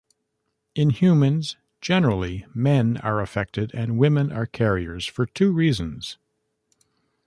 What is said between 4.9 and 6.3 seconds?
for two reasons.